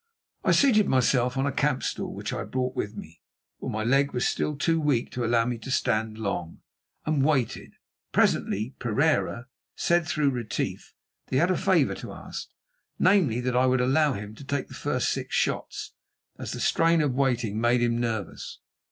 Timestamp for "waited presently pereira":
7.23-9.45